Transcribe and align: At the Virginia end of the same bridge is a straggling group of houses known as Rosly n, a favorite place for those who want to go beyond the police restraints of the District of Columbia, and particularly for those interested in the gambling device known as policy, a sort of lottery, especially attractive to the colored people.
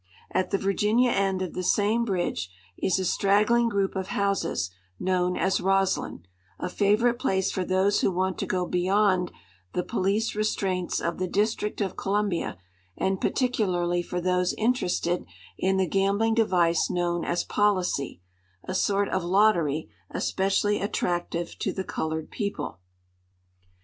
At 0.31 0.49
the 0.49 0.57
Virginia 0.57 1.11
end 1.11 1.43
of 1.43 1.53
the 1.53 1.61
same 1.61 2.05
bridge 2.05 2.49
is 2.75 2.97
a 2.97 3.05
straggling 3.05 3.69
group 3.69 3.95
of 3.95 4.07
houses 4.07 4.71
known 4.99 5.37
as 5.37 5.59
Rosly 5.61 6.07
n, 6.07 6.23
a 6.57 6.69
favorite 6.69 7.19
place 7.19 7.51
for 7.51 7.63
those 7.63 8.01
who 8.01 8.09
want 8.09 8.39
to 8.39 8.47
go 8.47 8.65
beyond 8.65 9.31
the 9.73 9.83
police 9.83 10.33
restraints 10.33 10.99
of 10.99 11.19
the 11.19 11.27
District 11.27 11.81
of 11.81 11.97
Columbia, 11.97 12.57
and 12.97 13.21
particularly 13.21 14.01
for 14.01 14.19
those 14.19 14.55
interested 14.57 15.23
in 15.59 15.77
the 15.77 15.85
gambling 15.85 16.33
device 16.33 16.89
known 16.89 17.23
as 17.23 17.43
policy, 17.43 18.21
a 18.63 18.73
sort 18.73 19.07
of 19.09 19.23
lottery, 19.23 19.87
especially 20.09 20.81
attractive 20.81 21.59
to 21.59 21.71
the 21.71 21.83
colored 21.83 22.31
people. 22.31 22.79